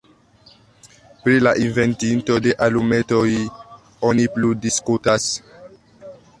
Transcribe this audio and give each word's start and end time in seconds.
Pri 1.25 1.35
la 1.43 1.51
inventinto 1.65 2.39
de 2.47 2.55
alumetoj 2.69 3.23
oni 4.13 4.29
plu 4.39 4.53
diskutas. 4.67 5.33